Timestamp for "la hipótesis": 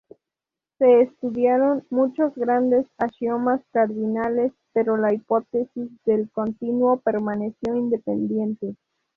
4.97-5.91